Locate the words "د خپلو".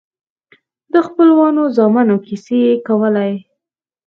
0.93-1.35